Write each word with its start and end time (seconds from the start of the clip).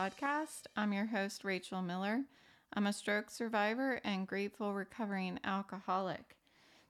podcast. 0.00 0.62
I'm 0.76 0.94
your 0.94 1.04
host, 1.04 1.44
Rachel 1.44 1.82
Miller. 1.82 2.22
I'm 2.72 2.86
a 2.86 2.92
stroke 2.92 3.28
survivor 3.28 4.00
and 4.02 4.26
grateful 4.26 4.72
recovering 4.72 5.38
alcoholic. 5.44 6.38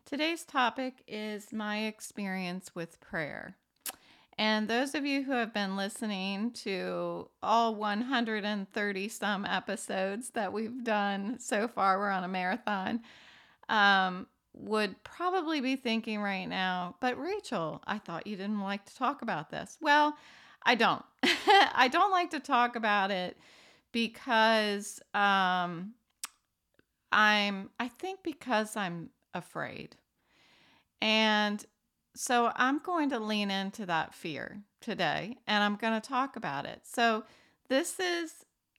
Today's 0.05 0.45
topic 0.45 1.03
is 1.09 1.53
my 1.53 1.87
experience 1.87 2.73
with 2.73 3.01
prayer. 3.01 3.57
And 4.39 4.69
those 4.69 4.95
of 4.95 5.05
you 5.05 5.25
who 5.25 5.33
have 5.33 5.53
been 5.53 5.77
listening 5.77 6.53
to 6.63 7.29
all 7.43 7.75
130 7.75 9.09
some 9.09 9.45
episodes 9.45 10.31
that 10.31 10.53
we've 10.53 10.85
done 10.85 11.41
so 11.41 11.67
far, 11.67 11.99
we're 11.99 12.11
on 12.11 12.23
a 12.23 12.29
marathon, 12.29 13.01
um, 13.69 14.29
would 14.55 15.03
probably 15.03 15.61
be 15.61 15.75
thinking 15.75 16.23
right 16.23 16.47
now, 16.47 16.95
but 17.01 17.21
Rachel, 17.21 17.83
I 17.89 17.99
thought 17.99 18.29
you 18.29 18.37
didn't 18.37 18.61
like 18.61 18.85
to 18.85 18.95
talk 18.95 19.23
about 19.23 19.51
this. 19.51 19.79
Well, 19.81 20.17
I 20.65 20.75
don't. 20.75 21.05
I 21.23 21.89
don't 21.91 22.11
like 22.11 22.31
to 22.31 22.41
talk 22.41 22.77
about 22.77 23.11
it 23.11 23.37
because 23.93 25.01
um, 25.15 25.95
I'm, 27.13 27.71
I 27.79 27.89
think 27.89 28.23
because 28.23 28.77
I'm 28.77 29.11
afraid. 29.35 29.97
And 31.01 31.65
so 32.15 32.53
I'm 32.57 32.79
going 32.79 33.11
to 33.11 33.19
lean 33.19 33.51
into 33.51 33.87
that 33.87 34.15
fear 34.15 34.63
today 34.81 35.37
and 35.47 35.63
I'm 35.65 35.77
going 35.77 35.99
to 35.99 36.07
talk 36.07 36.37
about 36.37 36.67
it. 36.67 36.83
So 36.85 37.25
this 37.69 37.99
is 37.99 38.33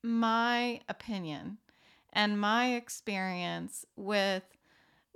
my 0.04 0.82
opinion 0.90 1.58
and 2.14 2.40
my 2.40 2.74
experience 2.74 3.86
with 3.96 4.44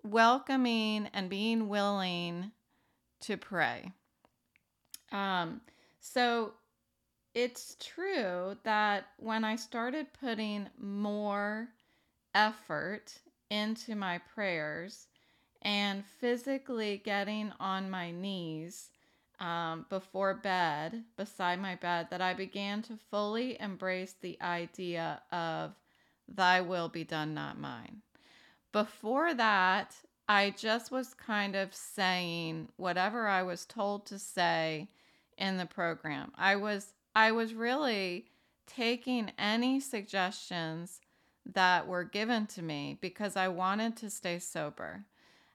welcoming 0.04 1.10
and 1.14 1.30
being 1.30 1.68
willing 1.68 2.52
to 3.22 3.38
pray. 3.38 3.92
Um, 5.12 5.62
so 6.14 6.54
it's 7.34 7.76
true 7.80 8.56
that 8.64 9.08
when 9.18 9.44
I 9.44 9.56
started 9.56 10.14
putting 10.14 10.70
more 10.80 11.70
effort 12.36 13.12
into 13.50 13.96
my 13.96 14.20
prayers 14.20 15.08
and 15.64 16.06
physically 16.20 17.02
getting 17.04 17.52
on 17.60 17.90
my 17.90 18.12
knees 18.12 18.92
um, 19.40 19.88
before 19.90 20.36
bed, 20.36 21.04
beside 21.18 21.60
my 21.60 21.74
bed, 21.76 22.08
that 22.12 22.22
I 22.22 22.36
began 22.36 22.84
to 22.84 23.00
fully 23.10 23.60
embrace 23.60 24.14
the 24.22 24.38
idea 24.42 25.24
of 25.32 25.74
thy 26.28 26.62
will 26.62 26.88
be 26.88 27.04
done, 27.04 27.34
not 27.34 27.60
mine. 27.60 28.04
Before 28.72 29.34
that, 29.34 29.96
I 30.30 30.52
just 30.52 30.92
was 30.92 31.16
kind 31.16 31.56
of 31.56 31.74
saying 31.74 32.70
whatever 32.78 33.28
I 33.28 33.42
was 33.42 33.66
told 33.66 34.06
to 34.06 34.20
say 34.20 34.90
in 35.38 35.58
the 35.58 35.66
program. 35.66 36.32
I 36.36 36.56
was 36.56 36.94
I 37.16 37.32
was 37.32 37.54
really 37.54 38.26
taking 38.68 39.32
any 39.38 39.80
suggestions 39.80 41.00
that 41.46 41.88
were 41.88 42.04
given 42.04 42.48
to 42.48 42.62
me 42.62 42.98
because 43.00 43.36
I 43.36 43.48
wanted 43.48 43.96
to 43.98 44.10
stay 44.10 44.40
sober. 44.40 45.06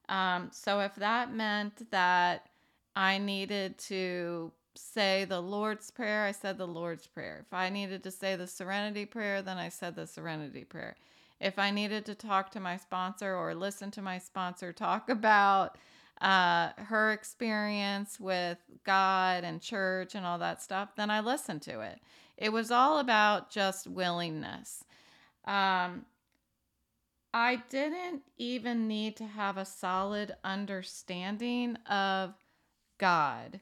Um, 0.08 0.48
so 0.53 0.81
if 0.81 0.95
that 0.97 1.34
meant 1.34 1.91
that 1.91 2.47
I 2.95 3.19
needed 3.19 3.78
to 3.78 4.53
say 4.75 5.25
the 5.25 5.41
Lord's 5.41 5.91
Prayer, 5.91 6.25
I 6.25 6.33
said 6.33 6.58
the 6.58 6.67
Lord's 6.67 7.06
Prayer. 7.06 7.45
If 7.47 7.53
I 7.53 7.69
needed 7.69 8.03
to 8.05 8.11
say 8.11 8.36
the 8.36 8.47
Serenity 8.47 9.05
Prayer, 9.05 9.42
then 9.42 9.58
I 9.58 9.69
said 9.69 9.97
the 9.97 10.06
Serenity 10.06 10.64
Prayer. 10.64 10.97
If 11.41 11.58
I 11.58 11.70
needed 11.70 12.05
to 12.06 12.14
talk 12.14 12.51
to 12.53 12.61
my 12.61 12.77
sponsor 12.77 13.34
or 13.34 13.55
listen 13.55 13.91
to 13.92 14.03
my 14.03 14.19
sponsor 14.19 14.73
talk 14.73 15.08
about 15.08 15.77
uh, 16.21 16.71
her 16.77 17.13
experience 17.13 18.21
with 18.21 18.59
God 18.85 19.45
and 19.45 19.61
church 19.61 20.15
and 20.15 20.27
all 20.27 20.39
that 20.39 20.63
stuff, 20.63 20.91
then 20.97 21.11
I 21.11 21.21
listened 21.21 21.63
to 21.63 21.81
it. 21.81 22.01
It 22.36 22.53
was 22.53 22.70
all 22.70 22.98
about 22.98 23.51
just 23.51 23.86
willingness. 23.86 24.85
Um, 25.45 26.05
I 27.33 27.63
didn't 27.69 28.23
even 28.39 28.89
need 28.89 29.17
to 29.17 29.25
have 29.25 29.57
a 29.57 29.64
solid 29.64 30.35
understanding 30.42 31.77
of 31.89 32.35
God 32.98 33.61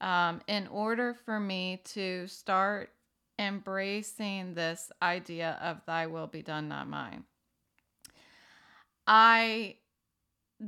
um, 0.00 0.40
in 0.46 0.66
order 0.68 1.14
for 1.14 1.40
me 1.40 1.80
to 1.86 2.26
start 2.28 2.90
embracing 3.38 4.54
this 4.54 4.92
idea 5.02 5.58
of 5.62 5.84
thy 5.86 6.06
will 6.06 6.26
be 6.26 6.42
done, 6.42 6.68
not 6.68 6.88
mine. 6.88 7.24
I 9.06 9.76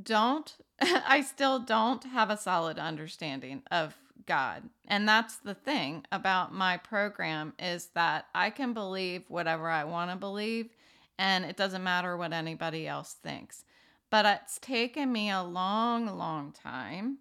don't, 0.03 0.55
I 0.81 1.23
still 1.23 1.59
don't 1.59 2.05
have 2.05 2.31
a 2.31 2.37
solid 2.37 2.79
understanding 2.79 3.63
of 3.71 3.97
God. 4.27 4.63
And 4.87 5.09
that's 5.09 5.37
the 5.37 5.55
thing 5.55 6.05
about 6.13 6.55
my 6.55 6.77
program 6.77 7.55
is 7.59 7.87
that 7.95 8.27
I 8.35 8.51
can 8.51 8.73
believe 8.73 9.25
whatever 9.29 9.69
I 9.69 9.85
want 9.85 10.11
to 10.11 10.17
believe 10.17 10.71
and 11.19 11.45
it 11.45 11.57
doesn't 11.57 11.85
matter 11.85 12.17
what 12.17 12.33
anybody 12.33 12.89
else 12.89 13.17
thinks. 13.23 13.65
But 14.11 14.27
it's 14.27 14.59
taken 14.59 15.13
me 15.13 15.31
a 15.31 15.43
long, 15.43 16.07
long 16.19 16.53
time 16.53 17.19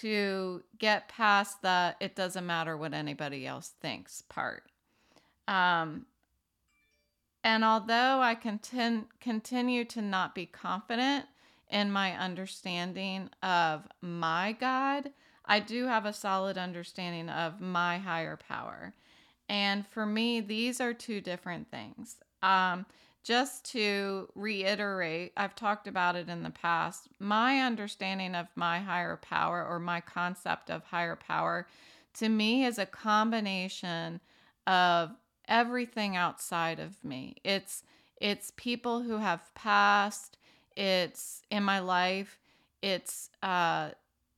to 0.00 0.62
get 0.78 1.08
past 1.08 1.62
the 1.62 1.96
it 2.00 2.14
doesn't 2.14 2.46
matter 2.46 2.76
what 2.76 2.92
anybody 2.94 3.46
else 3.46 3.72
thinks 3.80 4.22
part. 4.22 4.64
Um, 5.48 6.06
and 7.42 7.64
although 7.64 8.20
I 8.20 8.34
contin- 8.34 9.06
continue 9.20 9.84
to 9.86 10.02
not 10.02 10.34
be 10.34 10.46
confident 10.46 11.26
in 11.70 11.90
my 11.92 12.16
understanding 12.16 13.30
of 13.42 13.86
my 14.00 14.56
God, 14.58 15.10
I 15.44 15.60
do 15.60 15.86
have 15.86 16.06
a 16.06 16.12
solid 16.12 16.58
understanding 16.58 17.28
of 17.28 17.60
my 17.60 17.98
higher 17.98 18.36
power. 18.36 18.94
And 19.48 19.86
for 19.86 20.06
me, 20.06 20.40
these 20.40 20.80
are 20.80 20.94
two 20.94 21.20
different 21.20 21.70
things. 21.70 22.16
Um, 22.42 22.86
just 23.22 23.64
to 23.72 24.28
reiterate, 24.34 25.32
I've 25.36 25.54
talked 25.54 25.86
about 25.86 26.16
it 26.16 26.28
in 26.28 26.42
the 26.42 26.50
past. 26.50 27.08
My 27.18 27.60
understanding 27.60 28.34
of 28.34 28.46
my 28.54 28.80
higher 28.80 29.16
power 29.16 29.66
or 29.66 29.78
my 29.78 30.00
concept 30.00 30.70
of 30.70 30.84
higher 30.84 31.16
power 31.16 31.66
to 32.14 32.28
me 32.28 32.64
is 32.64 32.78
a 32.78 32.86
combination 32.86 34.20
of 34.66 35.10
everything 35.46 36.16
outside 36.16 36.78
of 36.78 37.02
me. 37.04 37.36
It's 37.44 37.82
it's 38.20 38.52
people 38.56 39.02
who 39.02 39.16
have 39.16 39.54
passed, 39.54 40.36
it's 40.76 41.42
in 41.50 41.62
my 41.62 41.80
life, 41.80 42.38
it's 42.82 43.30
uh 43.42 43.90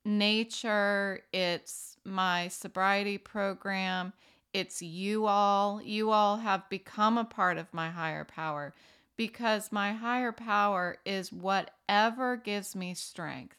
nature, 0.04 1.20
it's 1.32 1.96
my 2.04 2.48
sobriety 2.48 3.18
program, 3.18 4.12
it's 4.52 4.82
you 4.82 5.26
all. 5.26 5.80
You 5.82 6.10
all 6.10 6.38
have 6.38 6.68
become 6.68 7.16
a 7.16 7.24
part 7.24 7.56
of 7.58 7.72
my 7.72 7.90
higher 7.90 8.24
power 8.24 8.74
because 9.16 9.72
my 9.72 9.92
higher 9.92 10.32
power 10.32 10.96
is 11.04 11.32
whatever 11.32 12.36
gives 12.36 12.74
me 12.74 12.94
strength 12.94 13.56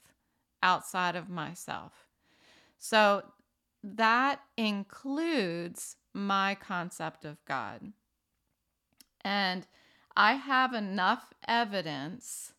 outside 0.62 1.16
of 1.16 1.30
myself. 1.30 2.08
So 2.78 3.24
that 3.84 4.42
includes 4.58 5.96
my 6.14 6.56
concept 6.56 7.26
of 7.26 7.44
God. 7.46 7.94
And 9.22 9.66
I 10.16 10.34
have 10.34 10.74
enough 10.74 11.34
evidence 11.48 12.54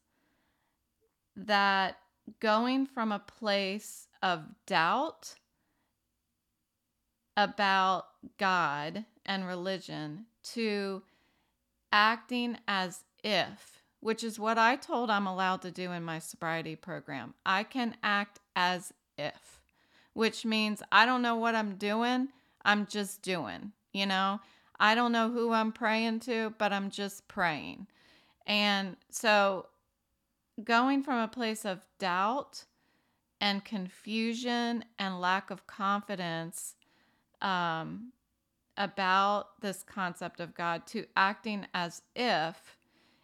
that 1.37 1.99
going 2.41 2.87
from 2.87 3.12
a 3.12 3.19
place 3.19 4.09
of 4.22 4.43
doubt 4.67 5.34
about 7.37 8.06
God 8.39 9.05
and 9.27 9.47
religion 9.47 10.27
to 10.43 11.03
acting 11.93 12.59
as 12.69 13.00
if, 13.23 13.83
which 14.00 14.23
is 14.23 14.39
what 14.39 14.59
I 14.59 14.77
told 14.77 15.11
I'm 15.11 15.27
allowed 15.27 15.62
to 15.62 15.71
do 15.71 15.93
in 15.93 16.03
my 16.03 16.19
sobriety 16.19 16.76
program. 16.76 17.35
I 17.44 17.64
can 17.64 17.97
act 18.03 18.41
as 18.55 18.93
if, 19.19 19.61
which 20.12 20.44
means 20.44 20.82
I 20.93 21.06
don't 21.06 21.23
know 21.23 21.37
what 21.37 21.55
I'm 21.55 21.76
doing, 21.76 22.29
I'm 22.64 22.87
just 22.87 23.23
doing, 23.23 23.73
you 23.93 24.06
know? 24.06 24.41
I 24.79 24.94
don't 24.94 25.12
know 25.12 25.31
who 25.31 25.53
I'm 25.53 25.73
praying 25.73 26.20
to, 26.20 26.53
but 26.58 26.73
I'm 26.73 26.91
just 26.91 27.29
praying. 27.29 27.87
And 28.47 28.97
so 29.11 29.67
going 30.62 31.03
from 31.03 31.19
a 31.19 31.29
place 31.29 31.65
of 31.65 31.87
doubt 31.99 32.65
and 33.41 33.65
confusion 33.65 34.85
and 34.99 35.21
lack 35.21 35.51
of 35.51 35.67
confidence 35.67 36.75
um, 37.43 38.12
about 38.77 39.61
this 39.61 39.83
concept 39.83 40.41
of 40.41 40.55
God 40.55 40.87
to 40.89 41.06
acting 41.17 41.67
as 41.75 42.03
if 42.15 42.79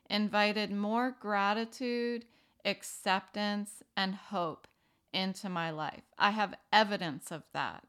invited 0.08 0.72
more 0.72 1.16
gratitude, 1.20 2.24
acceptance, 2.64 3.82
and 3.96 4.14
hope 4.14 4.66
into 5.12 5.48
my 5.48 5.70
life. 5.70 6.02
I 6.18 6.30
have 6.30 6.54
evidence 6.72 7.30
of 7.30 7.44
that. 7.52 7.84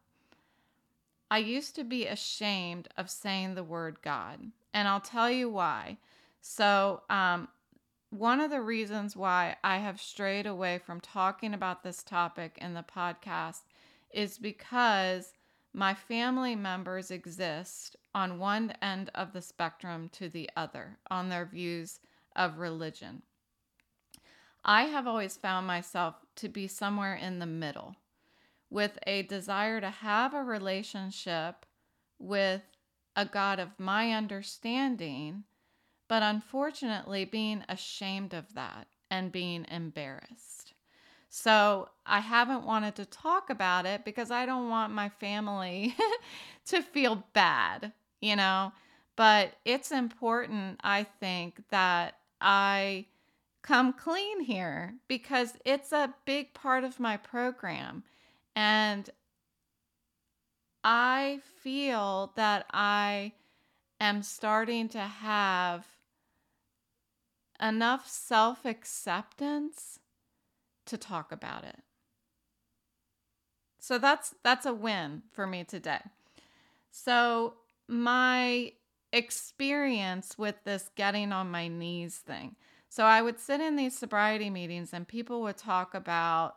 I 1.29 1.39
used 1.39 1.75
to 1.75 1.83
be 1.83 2.05
ashamed 2.05 2.89
of 2.97 3.09
saying 3.09 3.55
the 3.55 3.63
word 3.63 3.97
God, 4.01 4.51
and 4.73 4.87
I'll 4.87 5.01
tell 5.01 5.31
you 5.31 5.49
why. 5.49 5.97
So, 6.41 7.01
um, 7.09 7.47
one 8.11 8.41
of 8.41 8.51
the 8.51 8.61
reasons 8.61 9.15
why 9.15 9.55
I 9.63 9.77
have 9.77 9.99
strayed 9.99 10.45
away 10.45 10.77
from 10.77 10.99
talking 10.99 11.53
about 11.53 11.81
this 11.81 12.03
topic 12.03 12.57
in 12.61 12.73
the 12.73 12.83
podcast 12.83 13.61
is 14.11 14.37
because 14.37 15.33
my 15.73 15.93
family 15.93 16.53
members 16.53 17.09
exist 17.09 17.95
on 18.13 18.37
one 18.37 18.73
end 18.81 19.09
of 19.15 19.31
the 19.31 19.41
spectrum 19.41 20.09
to 20.13 20.27
the 20.27 20.49
other 20.57 20.97
on 21.09 21.29
their 21.29 21.45
views 21.45 22.01
of 22.35 22.57
religion. 22.57 23.21
I 24.65 24.83
have 24.83 25.07
always 25.07 25.37
found 25.37 25.65
myself 25.65 26.15
to 26.35 26.49
be 26.49 26.67
somewhere 26.67 27.15
in 27.15 27.39
the 27.39 27.45
middle 27.45 27.95
with 28.69 28.99
a 29.07 29.23
desire 29.23 29.79
to 29.79 29.89
have 29.89 30.33
a 30.33 30.43
relationship 30.43 31.65
with 32.19 32.61
a 33.15 33.25
God 33.25 33.59
of 33.59 33.79
my 33.79 34.11
understanding, 34.11 35.45
but 36.11 36.21
unfortunately 36.21 37.23
being 37.23 37.63
ashamed 37.69 38.33
of 38.33 38.53
that 38.53 38.85
and 39.09 39.31
being 39.31 39.65
embarrassed. 39.71 40.73
So 41.29 41.87
I 42.05 42.19
haven't 42.19 42.65
wanted 42.65 42.95
to 42.95 43.05
talk 43.05 43.49
about 43.49 43.85
it 43.85 44.03
because 44.03 44.29
I 44.29 44.45
don't 44.45 44.67
want 44.67 44.91
my 44.91 45.07
family 45.07 45.95
to 46.65 46.81
feel 46.81 47.23
bad, 47.31 47.93
you 48.19 48.35
know. 48.35 48.73
But 49.15 49.53
it's 49.63 49.93
important, 49.93 50.81
I 50.83 51.05
think, 51.21 51.63
that 51.69 52.15
I 52.41 53.05
come 53.61 53.93
clean 53.93 54.41
here 54.41 54.95
because 55.07 55.53
it's 55.63 55.93
a 55.93 56.13
big 56.25 56.53
part 56.53 56.83
of 56.83 56.99
my 56.99 57.15
program. 57.15 58.03
And 58.53 59.09
I 60.83 61.39
feel 61.63 62.33
that 62.35 62.65
I 62.69 63.31
am 64.01 64.23
starting 64.23 64.89
to 64.89 64.99
have 64.99 65.85
enough 67.61 68.09
self 68.09 68.65
acceptance 68.65 69.99
to 70.85 70.97
talk 70.97 71.31
about 71.31 71.63
it. 71.63 71.79
So 73.79 73.97
that's 73.97 74.35
that's 74.43 74.65
a 74.65 74.73
win 74.73 75.23
for 75.31 75.47
me 75.47 75.63
today. 75.63 76.01
So 76.91 77.55
my 77.87 78.73
experience 79.13 80.37
with 80.37 80.55
this 80.63 80.89
getting 80.95 81.31
on 81.31 81.51
my 81.51 81.67
knees 81.67 82.17
thing. 82.17 82.55
So 82.89 83.05
I 83.05 83.21
would 83.21 83.39
sit 83.39 83.61
in 83.61 83.75
these 83.75 83.97
sobriety 83.97 84.49
meetings 84.49 84.91
and 84.93 85.07
people 85.07 85.41
would 85.41 85.57
talk 85.57 85.93
about 85.93 86.55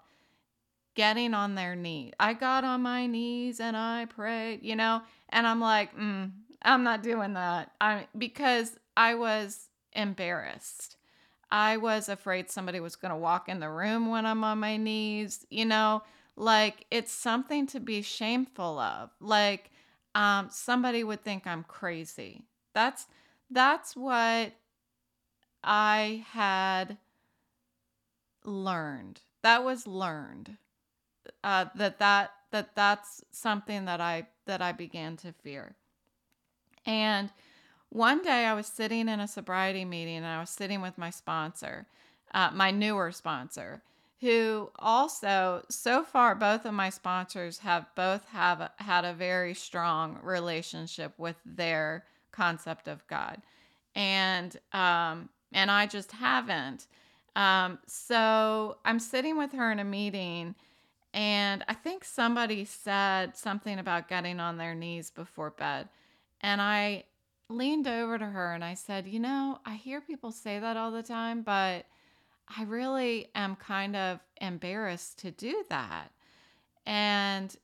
getting 0.95 1.35
on 1.35 1.55
their 1.55 1.75
knees. 1.77 2.12
I 2.21 2.35
got 2.35 2.65
on 2.65 2.83
my 2.83 3.07
knees 3.07 3.61
and 3.61 3.77
I 3.77 4.07
prayed, 4.07 4.62
you 4.62 4.77
know, 4.77 5.03
and 5.29 5.47
I'm 5.47 5.61
like, 5.61 5.97
mm, 5.97 6.31
I'm 6.62 6.85
not 6.85 7.03
doing 7.03 7.35
that. 7.35 7.73
I 7.81 8.07
because 8.17 8.79
I 8.97 9.15
was 9.15 9.69
embarrassed. 9.94 10.96
I 11.50 11.76
was 11.76 12.08
afraid 12.08 12.50
somebody 12.50 12.81
was 12.81 12.96
going 12.96 13.11
to 13.11 13.17
walk 13.17 13.49
in 13.49 13.61
the 13.61 13.70
room 13.70 14.11
when 14.11 14.26
I'm 14.26 14.43
on 14.44 14.58
my 14.58 14.76
knees, 14.76 15.46
you 15.50 15.64
know, 15.64 16.02
like 16.37 16.87
it's 16.91 17.12
something 17.12 17.67
to 17.69 17.81
be 17.81 18.02
shameful 18.02 18.79
of. 18.79 19.11
Like 19.20 19.70
um 20.14 20.49
somebody 20.50 21.05
would 21.05 21.23
think 21.23 21.46
I'm 21.46 21.64
crazy. 21.64 22.43
That's 22.75 23.06
that's 23.50 23.96
what 23.96 24.52
I 25.62 26.25
had 26.31 26.99
learned. 28.44 29.20
That 29.43 29.64
was 29.64 29.87
learned 29.87 30.56
uh, 31.43 31.67
that 31.75 31.99
that 31.99 32.32
that 32.50 32.75
that's 32.75 33.25
something 33.31 33.85
that 33.85 34.00
I 34.00 34.26
that 34.47 34.62
I 34.62 34.73
began 34.73 35.17
to 35.19 35.32
fear. 35.32 35.75
And 36.87 37.31
one 37.94 38.23
day 38.23 38.44
I 38.44 38.55
was 38.55 38.67
sitting 38.67 39.08
in 39.08 39.20
a 39.20 39.29
sobriety 39.29 39.85
meeting 39.85 40.17
and 40.17 40.26
I 40.26 40.41
was 40.41 40.50
sitting 40.50 40.82
with 40.82 40.99
my 40.99 41.11
sponsor, 41.11 41.87
uh, 42.35 42.50
my 42.52 42.73
newer 42.73 43.12
sponsor, 43.12 43.82
who 44.20 44.73
also 44.81 45.64
so 45.70 46.02
far 46.02 46.35
both 46.35 46.64
of 46.64 46.75
my 46.75 46.91
sponsors 46.91 47.58
have 47.58 47.87
both 47.94 48.25
have 48.26 48.69
had 48.79 49.05
a 49.05 49.14
very 49.14 49.55
strong 49.55 50.19
relationship 50.25 51.12
with 51.19 51.37
their 51.46 52.05
concept 52.32 52.88
of 52.88 53.06
God, 53.06 53.41
and 53.94 54.56
um, 54.73 55.29
and 55.52 55.70
I 55.70 55.87
just 55.87 56.11
haven't. 56.11 56.88
Um, 57.37 57.79
so 57.87 58.79
I'm 58.85 58.99
sitting 58.99 59.38
with 59.38 59.52
her 59.52 59.70
in 59.70 59.79
a 59.79 59.85
meeting 59.85 60.56
and 61.12 61.64
I 61.69 61.75
think 61.75 62.05
somebody 62.05 62.64
said 62.64 63.37
something 63.37 63.79
about 63.79 64.08
getting 64.08 64.40
on 64.40 64.56
their 64.56 64.75
knees 64.75 65.11
before 65.11 65.50
bed. 65.50 65.88
And 66.40 66.61
I 66.61 67.05
leaned 67.49 67.87
over 67.87 68.19
to 68.19 68.26
her 68.26 68.52
and 68.52 68.64
I 68.64 68.75
said, 68.75 69.06
You 69.06 69.20
know, 69.20 69.58
I 69.64 69.75
hear 69.75 70.00
people 70.00 70.32
say 70.32 70.58
that 70.58 70.76
all 70.76 70.91
the 70.91 71.02
time, 71.02 71.43
but 71.43 71.87
I 72.56 72.64
really 72.64 73.29
am 73.35 73.56
kind 73.56 73.96
of 73.96 74.20
embarrassed 74.41 75.19
to 75.20 75.31
do 75.31 75.64
that. 75.70 76.11
And 76.87 77.55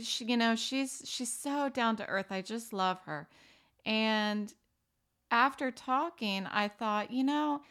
she, 0.00 0.24
you 0.24 0.36
know, 0.36 0.56
she's 0.56 1.02
she's 1.04 1.32
so 1.32 1.68
down 1.68 1.96
to 1.96 2.06
earth. 2.06 2.30
I 2.30 2.42
just 2.42 2.72
love 2.72 3.00
her. 3.02 3.28
And 3.84 4.52
after 5.30 5.70
talking, 5.70 6.46
I 6.46 6.68
thought, 6.68 7.10
you 7.10 7.24
know, 7.24 7.62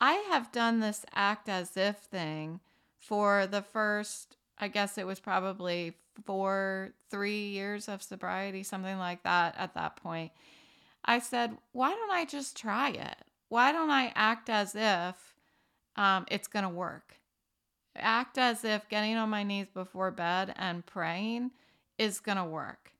I 0.00 0.14
have 0.30 0.52
done 0.52 0.80
this 0.80 1.04
act 1.14 1.48
as 1.48 1.76
if 1.76 1.96
thing 1.96 2.60
for 2.98 3.46
the 3.46 3.62
first 3.62 4.36
I 4.58 4.68
guess 4.68 4.96
it 4.96 5.06
was 5.06 5.18
probably 5.18 5.96
four, 6.24 6.92
three 7.10 7.48
years 7.48 7.88
of 7.88 8.02
sobriety, 8.02 8.62
something 8.62 8.96
like 8.98 9.22
that 9.24 9.56
at 9.58 9.74
that 9.74 9.96
point. 9.96 10.30
I 11.04 11.18
said, 11.18 11.56
why 11.72 11.90
don't 11.90 12.10
I 12.10 12.24
just 12.24 12.56
try 12.56 12.90
it? 12.90 13.16
Why 13.48 13.72
don't 13.72 13.90
I 13.90 14.12
act 14.14 14.48
as 14.48 14.74
if 14.74 15.34
um, 15.96 16.26
it's 16.30 16.48
going 16.48 16.64
to 16.64 16.68
work? 16.68 17.16
Act 17.96 18.38
as 18.38 18.64
if 18.64 18.88
getting 18.88 19.16
on 19.16 19.28
my 19.28 19.42
knees 19.42 19.66
before 19.72 20.10
bed 20.10 20.54
and 20.56 20.86
praying 20.86 21.50
is 21.98 22.20
going 22.20 22.38
to 22.38 22.44
work. 22.44 22.92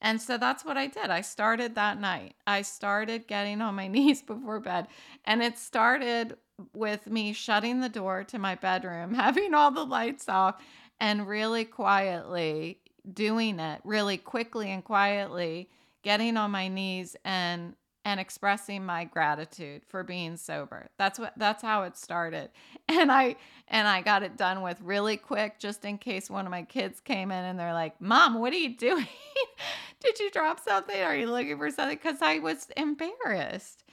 And 0.00 0.20
so 0.20 0.36
that's 0.36 0.64
what 0.64 0.76
I 0.76 0.86
did. 0.86 1.08
I 1.08 1.22
started 1.22 1.74
that 1.76 1.98
night. 1.98 2.34
I 2.46 2.60
started 2.62 3.26
getting 3.26 3.62
on 3.62 3.74
my 3.74 3.88
knees 3.88 4.20
before 4.20 4.60
bed. 4.60 4.88
And 5.24 5.42
it 5.42 5.58
started 5.58 6.36
with 6.74 7.06
me 7.06 7.32
shutting 7.32 7.80
the 7.80 7.88
door 7.88 8.24
to 8.24 8.38
my 8.38 8.54
bedroom, 8.54 9.14
having 9.14 9.54
all 9.54 9.70
the 9.70 9.84
lights 9.86 10.28
off, 10.28 10.60
and 11.00 11.26
really 11.26 11.64
quietly 11.64 12.80
doing 13.12 13.60
it 13.60 13.80
really 13.84 14.16
quickly 14.16 14.70
and 14.70 14.82
quietly 14.82 15.68
getting 16.04 16.36
on 16.36 16.52
my 16.52 16.68
knees 16.68 17.16
and 17.24 17.74
and 18.06 18.20
expressing 18.20 18.84
my 18.84 19.04
gratitude 19.04 19.82
for 19.88 20.04
being 20.04 20.36
sober. 20.36 20.88
That's 20.98 21.18
what 21.18 21.32
that's 21.36 21.62
how 21.62 21.82
it 21.84 21.96
started. 21.96 22.50
And 22.86 23.10
I 23.10 23.36
and 23.68 23.88
I 23.88 24.02
got 24.02 24.22
it 24.22 24.36
done 24.36 24.60
with 24.60 24.78
really 24.82 25.16
quick 25.16 25.58
just 25.58 25.84
in 25.86 25.96
case 25.96 26.28
one 26.28 26.44
of 26.44 26.50
my 26.50 26.62
kids 26.62 27.00
came 27.00 27.30
in 27.32 27.44
and 27.44 27.58
they're 27.58 27.72
like, 27.72 27.98
"Mom, 28.00 28.34
what 28.40 28.52
are 28.52 28.56
you 28.56 28.76
doing? 28.76 29.06
Did 30.00 30.20
you 30.20 30.30
drop 30.30 30.60
something? 30.60 31.00
Are 31.00 31.16
you 31.16 31.30
looking 31.30 31.56
for 31.56 31.70
something?" 31.70 31.98
cuz 31.98 32.20
I 32.20 32.38
was 32.40 32.68
embarrassed. 32.76 33.84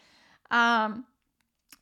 Um 0.52 1.06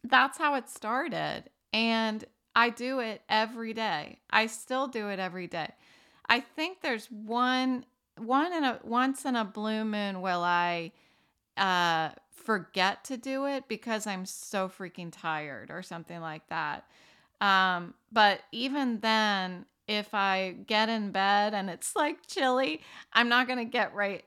that's 0.04 0.38
how 0.38 0.56
it 0.56 0.70
started. 0.70 1.46
And 1.74 2.24
I 2.56 2.70
do 2.70 3.00
it 3.00 3.22
every 3.28 3.74
day. 3.74 4.20
I 4.30 4.46
still 4.48 4.88
do 4.88 5.10
it 5.10 5.20
every 5.20 5.48
day. 5.48 5.72
I 6.28 6.40
think 6.42 6.82
there's 6.82 7.10
one 7.12 7.86
one 8.26 8.54
in 8.54 8.64
a 8.64 8.80
once 8.84 9.26
in 9.26 9.36
a 9.36 9.46
blue 9.46 9.84
moon 9.86 10.22
will 10.22 10.44
I 10.44 10.92
uh 11.58 12.10
forget 12.32 13.04
to 13.06 13.18
do 13.18 13.46
it 13.46 13.68
because 13.68 14.08
I'm 14.08 14.26
so 14.26 14.70
freaking 14.70 15.12
tired 15.12 15.70
or 15.72 15.82
something 15.84 16.20
like 16.22 16.48
that. 16.50 16.86
Um 17.42 17.94
but 18.12 18.42
even 18.52 19.00
then 19.00 19.66
if 19.88 20.14
I 20.14 20.56
get 20.68 20.88
in 20.90 21.12
bed 21.12 21.54
and 21.54 21.70
it's 21.70 21.96
like 21.96 22.28
chilly, 22.28 22.82
I'm 23.12 23.28
not 23.28 23.48
to 23.58 23.66
get 23.66 23.94
right 23.96 24.24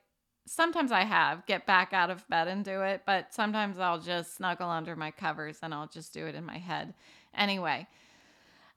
sometimes 0.47 0.93
I 0.93 1.05
have 1.05 1.47
get 1.47 1.67
back 1.67 1.93
out 1.93 2.11
of 2.11 2.29
bed 2.29 2.49
and 2.49 2.65
do 2.65 2.83
it, 2.83 3.03
but 3.07 3.33
sometimes 3.33 3.79
I'll 3.79 4.01
just 4.01 4.37
snuggle 4.37 4.69
under 4.69 4.97
my 4.97 5.11
covers 5.11 5.59
and 5.63 5.73
I'll 5.73 5.87
just 5.87 6.13
do 6.13 6.27
it 6.27 6.35
in 6.35 6.45
my 6.45 6.59
head. 6.59 6.95
Anyway, 7.35 7.87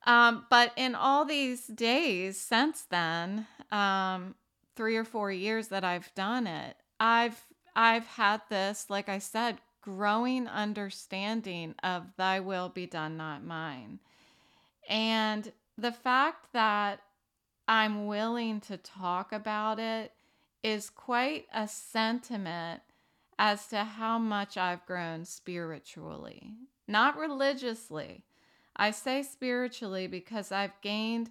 um, 0.05 0.45
but 0.49 0.71
in 0.77 0.95
all 0.95 1.25
these 1.25 1.65
days 1.67 2.39
since 2.39 2.83
then, 2.83 3.47
um, 3.71 4.35
three 4.75 4.97
or 4.97 5.03
four 5.03 5.31
years 5.31 5.69
that 5.69 5.83
I've 5.83 6.13
done 6.15 6.47
it, 6.47 6.75
I've 6.99 7.39
I've 7.75 8.05
had 8.05 8.41
this, 8.49 8.89
like 8.89 9.09
I 9.09 9.19
said, 9.19 9.57
growing 9.81 10.47
understanding 10.47 11.75
of 11.83 12.05
thy 12.17 12.39
will 12.39 12.69
be 12.69 12.85
done, 12.85 13.17
not 13.17 13.43
mine. 13.43 13.99
And 14.87 15.51
the 15.77 15.91
fact 15.91 16.47
that 16.53 17.01
I'm 17.67 18.07
willing 18.07 18.61
to 18.61 18.77
talk 18.77 19.33
about 19.33 19.79
it 19.79 20.13
is 20.63 20.89
quite 20.89 21.45
a 21.53 21.67
sentiment 21.67 22.81
as 23.37 23.67
to 23.67 23.83
how 23.83 24.17
much 24.17 24.57
I've 24.57 24.85
grown 24.85 25.25
spiritually, 25.25 26.53
not 26.87 27.17
religiously, 27.17 28.23
I 28.75 28.91
say 28.91 29.23
spiritually 29.23 30.07
because 30.07 30.51
I've 30.51 30.79
gained, 30.81 31.29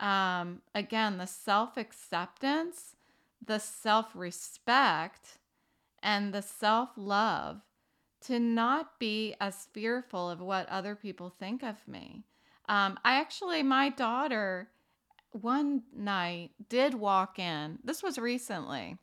um, 0.00 0.62
again, 0.74 1.18
the 1.18 1.26
self 1.26 1.76
acceptance, 1.76 2.96
the 3.44 3.58
self 3.58 4.08
respect, 4.14 5.38
and 6.02 6.32
the 6.32 6.42
self 6.42 6.90
love 6.96 7.60
to 8.22 8.38
not 8.40 8.98
be 8.98 9.34
as 9.40 9.68
fearful 9.72 10.30
of 10.30 10.40
what 10.40 10.68
other 10.68 10.94
people 10.94 11.30
think 11.30 11.62
of 11.62 11.76
me. 11.86 12.24
Um, 12.68 12.98
I 13.04 13.20
actually, 13.20 13.62
my 13.62 13.88
daughter 13.90 14.68
one 15.32 15.82
night 15.94 16.50
did 16.68 16.94
walk 16.94 17.38
in, 17.38 17.78
this 17.84 18.02
was 18.02 18.18
recently. 18.18 18.98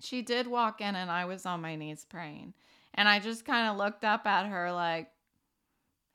she 0.00 0.22
did 0.22 0.46
walk 0.46 0.80
in 0.80 0.94
and 0.96 1.10
I 1.10 1.24
was 1.26 1.46
on 1.46 1.60
my 1.60 1.76
knees 1.76 2.06
praying. 2.08 2.54
And 2.94 3.08
I 3.08 3.18
just 3.20 3.44
kind 3.44 3.68
of 3.70 3.76
looked 3.76 4.04
up 4.04 4.26
at 4.26 4.46
her 4.46 4.72
like, 4.72 5.10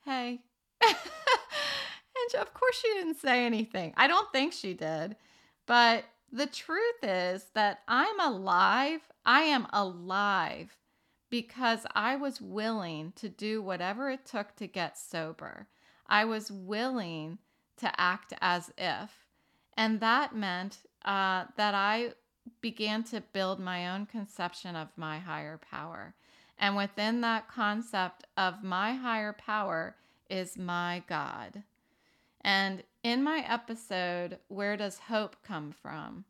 hey. 0.05 0.41
of 2.33 2.53
course, 2.53 2.75
she 2.77 2.87
didn't 2.93 3.19
say 3.19 3.45
anything. 3.45 3.93
I 3.95 4.07
don't 4.07 4.31
think 4.31 4.53
she 4.53 4.73
did. 4.73 5.15
But 5.65 6.05
the 6.31 6.47
truth 6.47 7.03
is 7.03 7.45
that 7.53 7.81
I'm 7.87 8.19
alive. 8.19 9.01
I 9.25 9.41
am 9.41 9.67
alive 9.71 10.75
because 11.29 11.85
I 11.93 12.15
was 12.15 12.41
willing 12.41 13.13
to 13.17 13.29
do 13.29 13.61
whatever 13.61 14.09
it 14.09 14.25
took 14.25 14.55
to 14.55 14.67
get 14.67 14.97
sober. 14.97 15.67
I 16.07 16.25
was 16.25 16.51
willing 16.51 17.39
to 17.77 17.99
act 17.99 18.33
as 18.41 18.71
if. 18.77 19.11
And 19.77 19.99
that 19.99 20.35
meant 20.35 20.77
uh, 21.03 21.45
that 21.57 21.73
I 21.73 22.13
began 22.61 23.03
to 23.05 23.21
build 23.21 23.59
my 23.59 23.93
own 23.93 24.05
conception 24.05 24.75
of 24.75 24.89
my 24.95 25.19
higher 25.19 25.59
power. 25.69 26.15
And 26.57 26.75
within 26.75 27.21
that 27.21 27.49
concept 27.49 28.23
of 28.37 28.63
my 28.63 28.93
higher 28.93 29.33
power 29.33 29.95
is 30.29 30.57
my 30.57 31.03
God. 31.07 31.63
And 32.45 32.83
in 33.01 33.23
my 33.23 33.39
episode, 33.39 34.37
Where 34.49 34.77
Does 34.77 34.99
Hope 34.99 35.35
Come 35.41 35.71
From? 35.71 36.25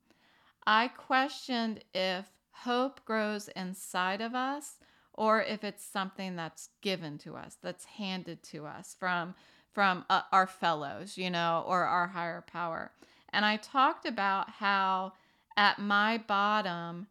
I 0.66 0.88
questioned 0.88 1.84
if 1.94 2.26
hope 2.52 3.04
grows 3.04 3.50
inside 3.50 4.22
of 4.22 4.34
us 4.34 4.78
or 5.14 5.44
if 5.44 5.66
it's 5.66 5.84
something 5.84 6.38
that's 6.38 6.70
given 6.80 7.18
to 7.18 7.36
us, 7.36 7.58
that's 7.62 7.84
handed 7.84 8.42
to 8.44 8.66
us 8.66 8.96
from 8.98 9.36
from 9.74 10.06
uh, 10.10 10.22
our 10.32 10.48
fellows, 10.48 11.18
you 11.18 11.30
know, 11.30 11.66
or 11.68 11.84
our 11.84 12.08
higher 12.08 12.46
power. 12.48 12.94
And 13.34 13.44
I 13.44 13.58
talked 13.58 14.06
about 14.06 14.50
how 14.50 15.12
at 15.58 15.80
my 15.80 16.18
bottom 16.18 17.08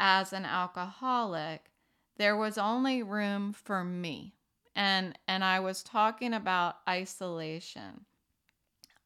as 0.00 0.32
an 0.32 0.44
alcoholic, 0.44 1.70
there 2.16 2.36
was 2.36 2.58
only 2.58 3.04
room 3.04 3.52
for 3.52 3.84
me. 3.84 4.34
And 4.74 5.16
and 5.28 5.44
I 5.44 5.60
was 5.60 5.84
talking 5.84 6.34
about 6.34 6.78
isolation. 6.88 8.04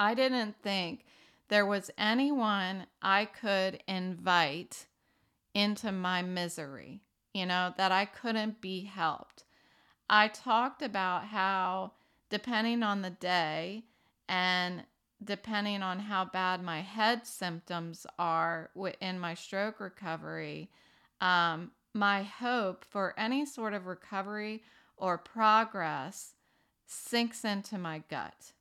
I 0.02 0.14
didn't 0.14 0.56
think 0.64 1.04
there 1.48 1.64
was 1.64 1.88
anyone 1.96 2.86
I 3.00 3.24
could 3.24 3.84
invite 3.86 4.86
into 5.54 5.92
my 5.92 6.22
misery, 6.22 7.02
you 7.32 7.46
know, 7.46 7.72
that 7.76 7.92
I 7.92 8.06
couldn't 8.06 8.60
be 8.60 8.82
helped. 8.82 9.44
I 10.10 10.26
talked 10.26 10.82
about 10.82 11.26
how, 11.26 11.92
depending 12.30 12.82
on 12.82 13.02
the 13.02 13.10
day 13.10 13.84
and 14.28 14.82
depending 15.22 15.84
on 15.84 16.00
how 16.00 16.24
bad 16.24 16.64
my 16.64 16.80
head 16.80 17.24
symptoms 17.24 18.04
are 18.18 18.70
in 19.00 19.20
my 19.20 19.34
stroke 19.34 19.78
recovery, 19.78 20.68
um, 21.20 21.70
my 21.94 22.24
hope 22.24 22.84
for 22.90 23.14
any 23.16 23.46
sort 23.46 23.72
of 23.72 23.86
recovery 23.86 24.64
or 24.96 25.16
progress 25.16 26.34
sinks 26.88 27.44
into 27.44 27.78
my 27.78 28.02
gut. 28.10 28.52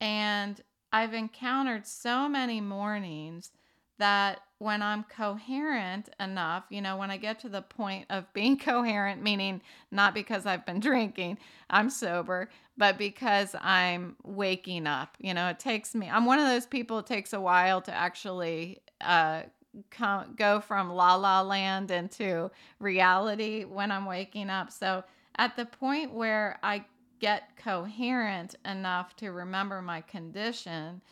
And 0.00 0.60
I've 0.92 1.14
encountered 1.14 1.86
so 1.86 2.28
many 2.28 2.60
mornings 2.60 3.50
that 3.98 4.40
when 4.58 4.82
I'm 4.82 5.04
coherent 5.04 6.10
enough, 6.18 6.64
you 6.70 6.80
know, 6.82 6.96
when 6.96 7.10
I 7.10 7.16
get 7.16 7.38
to 7.40 7.48
the 7.48 7.62
point 7.62 8.06
of 8.10 8.30
being 8.32 8.58
coherent, 8.58 9.22
meaning 9.22 9.62
not 9.90 10.14
because 10.14 10.46
I've 10.46 10.66
been 10.66 10.80
drinking, 10.80 11.38
I'm 11.68 11.90
sober, 11.90 12.50
but 12.76 12.98
because 12.98 13.54
I'm 13.60 14.16
waking 14.24 14.86
up. 14.86 15.16
You 15.20 15.34
know, 15.34 15.48
it 15.48 15.58
takes 15.58 15.94
me, 15.94 16.08
I'm 16.10 16.24
one 16.24 16.38
of 16.38 16.48
those 16.48 16.66
people, 16.66 16.98
it 16.98 17.06
takes 17.06 17.32
a 17.32 17.40
while 17.40 17.80
to 17.82 17.94
actually 17.94 18.80
uh, 19.00 19.42
come, 19.90 20.34
go 20.36 20.60
from 20.60 20.90
la 20.90 21.14
la 21.14 21.42
land 21.42 21.90
into 21.90 22.50
reality 22.78 23.64
when 23.64 23.92
I'm 23.92 24.06
waking 24.06 24.50
up. 24.50 24.72
So 24.72 25.04
at 25.36 25.56
the 25.56 25.66
point 25.66 26.12
where 26.12 26.58
I 26.62 26.84
get 27.20 27.56
coherent 27.56 28.56
enough 28.64 29.14
to 29.16 29.30
remember 29.30 29.80
my 29.82 30.00
condition 30.00 31.02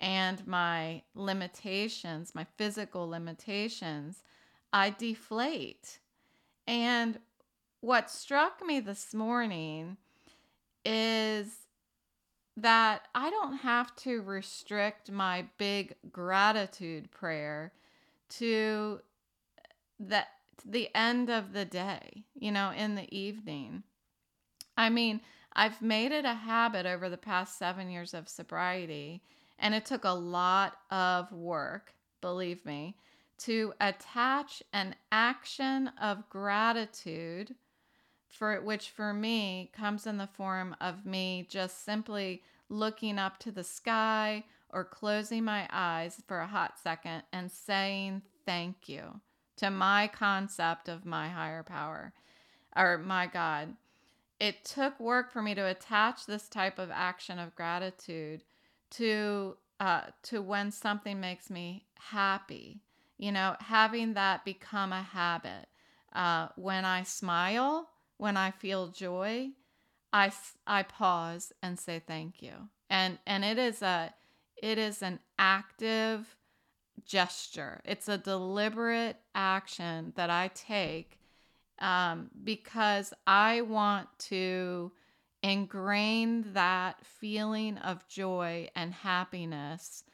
and 0.00 0.46
my 0.46 1.02
limitations, 1.14 2.34
my 2.34 2.46
physical 2.56 3.08
limitations, 3.08 4.22
I 4.72 4.90
deflate. 4.90 5.98
And 6.66 7.18
what 7.80 8.10
struck 8.10 8.64
me 8.64 8.80
this 8.80 9.14
morning 9.14 9.96
is 10.84 11.66
that 12.56 13.02
I 13.14 13.30
don't 13.30 13.58
have 13.58 13.94
to 13.96 14.22
restrict 14.22 15.10
my 15.10 15.46
big 15.58 15.94
gratitude 16.10 17.10
prayer 17.10 17.72
to 18.30 19.00
the 20.00 20.24
the 20.64 20.88
end 20.94 21.30
of 21.30 21.52
the 21.52 21.64
day, 21.64 22.24
you 22.34 22.50
know, 22.50 22.72
in 22.72 22.96
the 22.96 23.16
evening. 23.16 23.84
I 24.76 24.90
mean, 24.90 25.20
I've 25.52 25.82
made 25.82 26.12
it 26.12 26.24
a 26.24 26.34
habit 26.34 26.86
over 26.86 27.08
the 27.08 27.16
past 27.16 27.58
seven 27.58 27.90
years 27.90 28.14
of 28.14 28.28
sobriety, 28.28 29.22
and 29.58 29.74
it 29.74 29.84
took 29.84 30.04
a 30.04 30.10
lot 30.10 30.76
of 30.90 31.32
work, 31.32 31.94
believe 32.20 32.64
me, 32.64 32.96
to 33.38 33.72
attach 33.80 34.62
an 34.72 34.94
action 35.12 35.88
of 36.00 36.28
gratitude 36.28 37.54
for 38.28 38.60
which 38.60 38.90
for 38.90 39.12
me 39.12 39.70
comes 39.72 40.06
in 40.06 40.18
the 40.18 40.26
form 40.26 40.76
of 40.80 41.06
me 41.06 41.46
just 41.48 41.84
simply 41.84 42.42
looking 42.68 43.18
up 43.18 43.38
to 43.38 43.50
the 43.50 43.64
sky 43.64 44.44
or 44.70 44.84
closing 44.84 45.44
my 45.44 45.66
eyes 45.70 46.22
for 46.26 46.40
a 46.40 46.46
hot 46.46 46.78
second 46.78 47.22
and 47.32 47.50
saying 47.50 48.20
thank 48.44 48.88
you 48.88 49.20
to 49.56 49.70
my 49.70 50.08
concept 50.08 50.88
of 50.88 51.06
my 51.06 51.28
higher 51.28 51.62
power 51.62 52.12
or 52.76 52.98
my 52.98 53.26
God 53.26 53.74
it 54.40 54.64
took 54.64 54.98
work 55.00 55.32
for 55.32 55.42
me 55.42 55.54
to 55.54 55.66
attach 55.66 56.26
this 56.26 56.48
type 56.48 56.78
of 56.78 56.90
action 56.90 57.38
of 57.38 57.54
gratitude 57.54 58.44
to 58.92 59.56
uh, 59.80 60.02
to 60.24 60.42
when 60.42 60.70
something 60.70 61.20
makes 61.20 61.50
me 61.50 61.86
happy. 61.98 62.82
You 63.16 63.32
know, 63.32 63.56
having 63.60 64.14
that 64.14 64.44
become 64.44 64.92
a 64.92 65.02
habit. 65.02 65.66
Uh, 66.12 66.48
when 66.56 66.84
I 66.84 67.02
smile, 67.02 67.88
when 68.16 68.36
I 68.36 68.50
feel 68.50 68.88
joy, 68.88 69.50
I 70.12 70.32
I 70.66 70.84
pause 70.84 71.52
and 71.62 71.78
say 71.78 72.00
thank 72.04 72.42
you. 72.42 72.52
And 72.88 73.18
and 73.26 73.44
it 73.44 73.58
is 73.58 73.82
a 73.82 74.14
it 74.62 74.78
is 74.78 75.02
an 75.02 75.20
active 75.38 76.36
gesture. 77.04 77.80
It's 77.84 78.08
a 78.08 78.18
deliberate 78.18 79.16
action 79.34 80.12
that 80.16 80.30
I 80.30 80.50
take 80.54 81.17
um, 81.80 82.30
because 82.44 83.12
I 83.26 83.62
want 83.62 84.08
to 84.30 84.92
ingrain 85.42 86.52
that 86.52 87.04
feeling 87.04 87.78
of 87.78 88.06
joy 88.08 88.68
and 88.74 88.92
happiness 88.92 90.04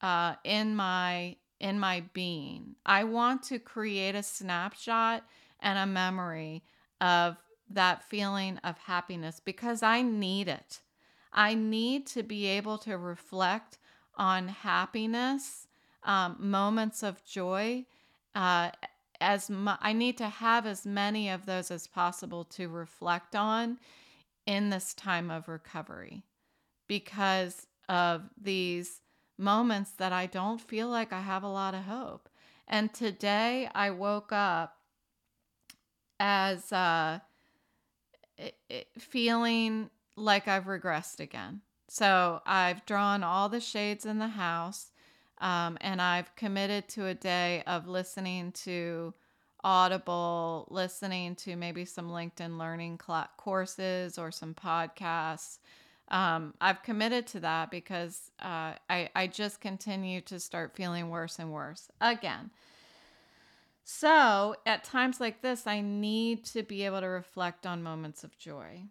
uh, 0.00 0.34
in 0.44 0.76
my 0.76 1.36
in 1.60 1.80
my 1.80 2.04
being. 2.12 2.76
I 2.86 3.02
want 3.04 3.42
to 3.44 3.58
create 3.58 4.14
a 4.14 4.22
snapshot 4.22 5.24
and 5.60 5.78
a 5.78 5.86
memory 5.86 6.62
of 7.00 7.36
that 7.70 8.04
feeling 8.04 8.58
of 8.58 8.78
happiness 8.78 9.40
because 9.44 9.82
I 9.82 10.02
need 10.02 10.46
it. 10.46 10.80
I 11.32 11.54
need 11.54 12.06
to 12.08 12.22
be 12.22 12.46
able 12.46 12.78
to 12.78 12.96
reflect 12.96 13.78
on 14.14 14.48
happiness, 14.48 15.66
um, 16.04 16.36
moments 16.38 17.02
of 17.02 17.24
joy, 17.24 17.84
uh, 18.34 18.70
as 19.20 19.50
mu- 19.50 19.72
I 19.80 19.92
need 19.92 20.16
to 20.18 20.28
have 20.28 20.66
as 20.66 20.86
many 20.86 21.28
of 21.28 21.46
those 21.46 21.70
as 21.70 21.86
possible 21.86 22.44
to 22.44 22.68
reflect 22.68 23.34
on 23.34 23.78
in 24.46 24.70
this 24.70 24.94
time 24.94 25.30
of 25.30 25.48
recovery 25.48 26.22
because 26.86 27.66
of 27.88 28.22
these 28.40 29.00
moments 29.38 29.92
that 29.92 30.12
I 30.12 30.26
don't 30.26 30.60
feel 30.60 30.88
like 30.88 31.12
I 31.12 31.20
have 31.20 31.42
a 31.42 31.48
lot 31.48 31.74
of 31.74 31.82
hope. 31.82 32.28
And 32.66 32.92
today 32.92 33.68
I 33.74 33.90
woke 33.90 34.32
up 34.32 34.76
as 36.20 36.72
uh, 36.72 37.20
feeling 38.98 39.90
like 40.16 40.48
I've 40.48 40.64
regressed 40.64 41.20
again. 41.20 41.62
So 41.88 42.42
I've 42.44 42.84
drawn 42.84 43.22
all 43.22 43.48
the 43.48 43.60
shades 43.60 44.04
in 44.04 44.18
the 44.18 44.28
house. 44.28 44.90
Um, 45.40 45.78
and 45.80 46.02
I've 46.02 46.34
committed 46.36 46.88
to 46.90 47.06
a 47.06 47.14
day 47.14 47.62
of 47.66 47.86
listening 47.86 48.52
to 48.64 49.14
Audible, 49.64 50.66
listening 50.70 51.34
to 51.36 51.56
maybe 51.56 51.84
some 51.84 52.10
LinkedIn 52.10 52.58
learning 52.58 53.00
cl- 53.04 53.28
courses 53.36 54.18
or 54.18 54.30
some 54.30 54.54
podcasts. 54.54 55.58
Um, 56.10 56.54
I've 56.60 56.82
committed 56.82 57.26
to 57.28 57.40
that 57.40 57.70
because 57.70 58.30
uh, 58.40 58.74
I, 58.88 59.10
I 59.14 59.26
just 59.26 59.60
continue 59.60 60.20
to 60.22 60.40
start 60.40 60.74
feeling 60.74 61.10
worse 61.10 61.38
and 61.38 61.52
worse 61.52 61.88
again. 62.00 62.50
So 63.84 64.54
at 64.66 64.84
times 64.84 65.20
like 65.20 65.42
this, 65.42 65.66
I 65.66 65.80
need 65.80 66.44
to 66.46 66.62
be 66.62 66.84
able 66.84 67.00
to 67.00 67.08
reflect 67.08 67.66
on 67.66 67.82
moments 67.82 68.22
of 68.22 68.36
joy. 68.38 68.82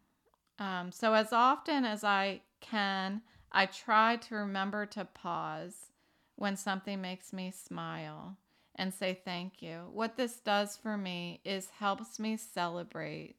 Um, 0.60 0.92
so 0.92 1.14
as 1.14 1.32
often 1.32 1.86
as 1.86 2.04
I 2.04 2.42
can, 2.62 3.22
I 3.52 3.68
try 3.68 4.18
to 4.18 4.36
remember 4.36 4.86
to 4.88 5.06
pause 5.06 5.92
when 6.38 6.56
something 6.56 7.02
makes 7.02 7.34
me 7.34 7.52
smile 7.52 8.38
and 8.76 8.94
say 8.94 9.20
thank 9.26 9.62
you. 9.62 9.90
What 9.92 10.16
this 10.16 10.40
does 10.40 10.78
for 10.78 10.96
me 10.96 11.42
is 11.44 11.70
helps 11.80 12.20
me 12.20 12.38
celebrate 12.38 13.36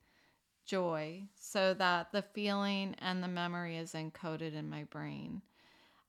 joy 0.67 1.23
so 1.35 1.73
that 1.75 2.13
the 2.13 2.23
feeling 2.23 2.95
and 2.99 3.23
the 3.23 3.29
memory 3.29 3.77
is 3.77 3.93
encoded 3.93 4.53
in 4.53 4.69
my 4.69 4.83
brain. 4.85 5.43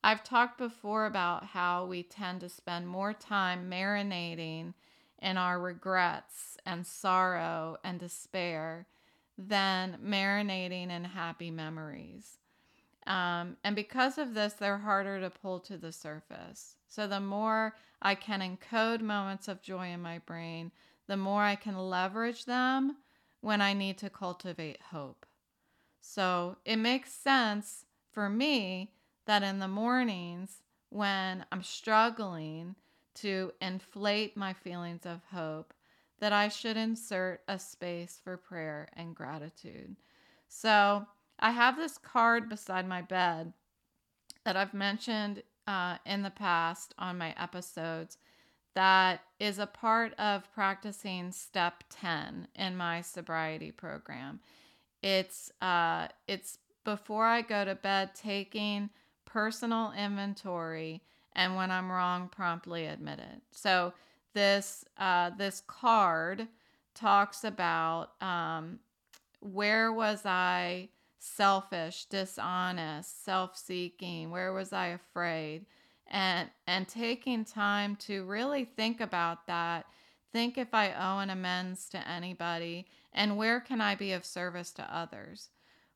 I've 0.03 0.23
talked 0.23 0.57
before 0.57 1.05
about 1.05 1.45
how 1.45 1.85
we 1.85 2.03
tend 2.03 2.41
to 2.41 2.49
spend 2.49 2.87
more 2.87 3.13
time 3.13 3.69
marinating 3.69 4.73
in 5.21 5.37
our 5.37 5.59
regrets 5.59 6.57
and 6.65 6.87
sorrow 6.87 7.77
and 7.83 7.99
despair 7.99 8.87
than 9.37 9.99
marinating 10.03 10.89
in 10.89 11.03
happy 11.03 11.51
memories. 11.51 12.39
Um, 13.09 13.57
and 13.63 13.75
because 13.75 14.19
of 14.19 14.35
this, 14.35 14.53
they're 14.53 14.77
harder 14.77 15.19
to 15.19 15.31
pull 15.31 15.59
to 15.61 15.77
the 15.77 15.91
surface. 15.91 16.75
So 16.87 17.07
the 17.07 17.19
more 17.19 17.75
I 18.01 18.13
can 18.13 18.39
encode 18.39 19.01
moments 19.01 19.47
of 19.47 19.63
joy 19.63 19.87
in 19.87 20.01
my 20.01 20.19
brain, 20.19 20.71
the 21.07 21.17
more 21.17 21.41
I 21.41 21.55
can 21.55 21.75
leverage 21.75 22.45
them 22.45 22.97
when 23.41 23.61
I 23.61 23.73
need 23.73 23.97
to 23.97 24.11
cultivate 24.11 24.79
hope. 24.91 25.25
So 25.99 26.57
it 26.65 26.75
makes 26.75 27.11
sense 27.11 27.85
for 28.11 28.29
me 28.29 28.93
that 29.25 29.41
in 29.41 29.57
the 29.57 29.67
mornings 29.67 30.61
when 30.89 31.45
I'm 31.51 31.63
struggling 31.63 32.75
to 33.15 33.51
inflate 33.59 34.37
my 34.37 34.53
feelings 34.53 35.05
of 35.05 35.21
hope, 35.31 35.73
that 36.19 36.33
I 36.33 36.47
should 36.47 36.77
insert 36.77 37.41
a 37.47 37.57
space 37.57 38.19
for 38.23 38.37
prayer 38.37 38.87
and 38.93 39.15
gratitude. 39.15 39.95
So 40.47 41.07
I 41.39 41.51
have 41.51 41.77
this 41.77 41.97
card 41.97 42.49
beside 42.49 42.87
my 42.87 43.01
bed 43.01 43.53
that 44.45 44.57
I've 44.57 44.73
mentioned 44.73 45.43
uh, 45.67 45.97
in 46.05 46.23
the 46.23 46.29
past 46.29 46.93
on 46.97 47.17
my 47.17 47.33
episodes 47.37 48.17
that 48.75 49.21
is 49.39 49.59
a 49.59 49.65
part 49.65 50.13
of 50.19 50.51
practicing 50.53 51.31
step 51.31 51.83
10 51.89 52.47
in 52.55 52.77
my 52.77 53.01
sobriety 53.01 53.71
program. 53.71 54.39
It's 55.01 55.51
uh, 55.61 56.07
it's 56.27 56.59
before 56.83 57.25
I 57.25 57.41
go 57.41 57.65
to 57.65 57.75
bed 57.75 58.15
taking 58.15 58.89
personal 59.25 59.93
inventory 59.97 61.01
and 61.33 61.55
when 61.55 61.71
I'm 61.71 61.91
wrong 61.91 62.29
promptly 62.29 62.85
admit 62.85 63.19
it. 63.19 63.41
So 63.51 63.93
this 64.33 64.85
uh, 64.97 65.31
this 65.37 65.61
card 65.67 66.47
talks 66.95 67.43
about 67.43 68.11
um, 68.21 68.79
where 69.39 69.93
was 69.93 70.25
I 70.25 70.89
selfish, 71.19 72.05
dishonest, 72.05 73.23
self-seeking, 73.25 74.31
where 74.31 74.53
was 74.53 74.73
I 74.73 74.87
afraid? 74.87 75.65
And 76.07 76.49
and 76.65 76.87
taking 76.87 77.45
time 77.45 77.95
to 77.97 78.25
really 78.25 78.65
think 78.65 78.99
about 78.99 79.45
that. 79.47 79.85
Think 80.31 80.57
if 80.57 80.73
I 80.73 80.91
owe 80.93 81.19
an 81.19 81.29
amends 81.29 81.89
to 81.89 82.07
anybody 82.07 82.87
and 83.13 83.37
where 83.37 83.59
can 83.59 83.81
I 83.81 83.95
be 83.95 84.11
of 84.13 84.25
service 84.25 84.71
to 84.73 84.95
others? 84.95 85.49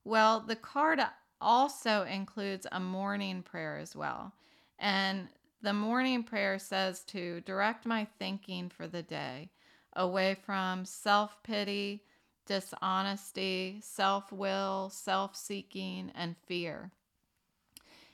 Well, 0.03 0.41
the 0.41 0.55
card 0.55 0.99
also 1.39 2.03
includes 2.03 2.65
a 2.71 2.79
morning 2.79 3.43
prayer 3.43 3.77
as 3.77 3.95
well. 3.95 4.33
And 4.79 5.29
the 5.61 5.73
morning 5.73 6.23
prayer 6.23 6.59
says 6.59 7.01
to 7.05 7.41
direct 7.41 7.85
my 7.85 8.07
thinking 8.19 8.69
for 8.69 8.87
the 8.87 9.03
day 9.03 9.49
away 9.95 10.35
from 10.45 10.85
self 10.85 11.41
pity, 11.43 12.03
dishonesty, 12.45 13.79
self 13.81 14.31
will, 14.31 14.89
self 14.89 15.35
seeking, 15.35 16.11
and 16.15 16.35
fear. 16.45 16.91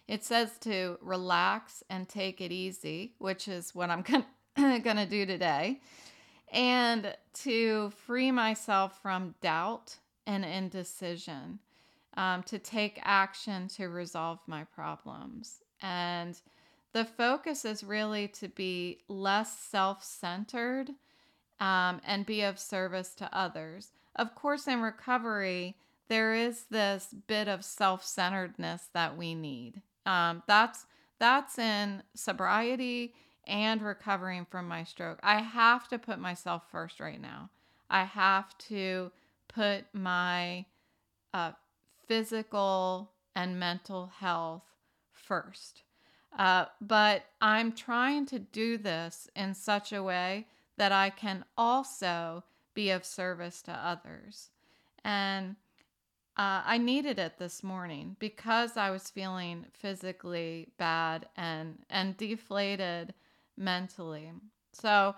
It 0.08 0.24
says 0.24 0.58
to 0.62 0.98
relax 1.02 1.84
and 1.90 2.10
take 2.10 2.42
it 2.42 2.52
easy, 2.52 3.14
which 3.20 3.48
is 3.48 3.76
what 3.76 3.90
I'm 3.90 4.02
going 4.58 4.98
to 4.98 5.06
do 5.06 5.26
today, 5.26 5.82
and 6.52 7.16
to 7.44 7.92
free 7.92 8.32
myself 8.32 9.00
from 9.02 9.36
doubt 9.42 9.98
and 10.26 10.44
indecision, 10.44 11.60
um, 12.18 12.44
to 12.44 12.58
take 12.58 13.00
action 13.04 13.68
to 13.70 13.90
resolve 13.90 14.40
my 14.48 14.64
problems. 14.64 15.62
And 15.82 16.40
the 16.94 17.06
focus 17.06 17.66
is 17.66 17.84
really 17.84 18.28
to 18.30 18.48
be 18.48 19.00
less 19.08 19.58
self 19.58 20.04
centered 20.04 20.90
um, 21.60 22.02
and 22.06 22.26
be 22.26 22.42
of 22.42 22.58
service 22.58 23.14
to 23.16 23.30
others. 23.36 23.90
Of 24.16 24.36
course, 24.36 24.68
in 24.68 24.82
recovery, 24.82 25.76
there 26.08 26.34
is 26.34 26.66
this 26.70 27.14
bit 27.28 27.48
of 27.48 27.64
self 27.64 28.04
centeredness 28.04 28.90
that 28.94 29.18
we 29.18 29.36
need. 29.36 29.82
Um, 30.06 30.44
that's 30.48 30.86
that's 31.20 31.60
in 31.60 32.04
sobriety 32.16 33.14
and 33.46 33.82
recovering 33.82 34.46
from 34.46 34.68
my 34.68 34.84
stroke. 34.84 35.20
I 35.24 35.42
have 35.42 35.88
to 35.90 36.00
put 36.00 36.20
myself 36.20 36.64
first 36.72 37.00
right 37.00 37.22
now. 37.22 37.50
I 37.90 38.04
have 38.04 38.58
to 38.70 39.12
put 39.48 39.86
my 39.94 40.66
uh, 41.34 41.52
physical 42.08 43.12
and 43.36 43.60
mental 43.60 44.12
health 44.20 44.64
first. 45.12 45.84
Uh, 46.38 46.66
but 46.80 47.26
I'm 47.42 47.72
trying 47.72 48.26
to 48.28 48.40
do 48.40 48.78
this 48.78 49.28
in 49.36 49.54
such 49.54 49.92
a 49.92 50.04
way 50.04 50.48
that 50.78 50.92
I 50.92 51.10
can 51.10 51.44
also 51.58 52.44
be 52.74 52.92
of 52.92 53.06
service 53.06 53.62
to 53.64 53.72
others. 53.72 54.50
And 55.04 55.56
uh, 56.38 56.64
I 56.66 56.78
needed 56.78 57.20
it 57.20 57.38
this 57.38 57.64
morning 57.64 58.16
because 58.20 58.78
I 58.78 58.92
was 58.92 59.10
feeling 59.10 59.66
physically 59.74 60.70
bad 60.78 61.28
and 61.36 61.80
and 61.90 62.16
deflated 62.16 63.14
mentally. 63.58 64.32
So, 64.72 65.16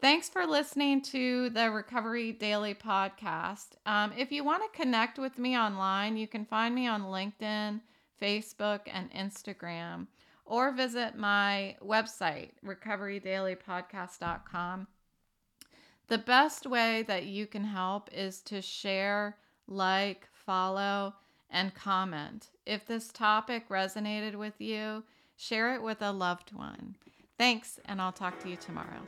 thanks 0.00 0.28
for 0.28 0.46
listening 0.46 1.02
to 1.02 1.50
the 1.50 1.70
Recovery 1.70 2.32
Daily 2.32 2.74
podcast. 2.74 3.68
Um, 3.86 4.12
if 4.16 4.30
you 4.30 4.44
want 4.44 4.62
to 4.62 4.78
connect 4.78 5.18
with 5.18 5.38
me 5.38 5.58
online, 5.58 6.16
you 6.16 6.28
can 6.28 6.44
find 6.44 6.74
me 6.74 6.86
on 6.86 7.02
LinkedIn, 7.02 7.80
Facebook, 8.22 8.80
and 8.86 9.10
Instagram 9.12 10.06
or 10.50 10.72
visit 10.72 11.16
my 11.16 11.76
website, 11.82 12.50
recoverydailypodcast.com. 12.66 14.88
The 16.10 16.18
best 16.18 16.66
way 16.66 17.04
that 17.04 17.26
you 17.26 17.46
can 17.46 17.62
help 17.62 18.10
is 18.12 18.40
to 18.40 18.60
share, 18.60 19.36
like, 19.68 20.26
follow, 20.32 21.14
and 21.48 21.72
comment. 21.72 22.48
If 22.66 22.84
this 22.84 23.12
topic 23.12 23.68
resonated 23.68 24.34
with 24.34 24.60
you, 24.60 25.04
share 25.36 25.72
it 25.72 25.82
with 25.84 26.02
a 26.02 26.10
loved 26.10 26.52
one. 26.52 26.96
Thanks, 27.38 27.78
and 27.84 28.02
I'll 28.02 28.10
talk 28.10 28.40
to 28.40 28.50
you 28.50 28.56
tomorrow. 28.56 29.06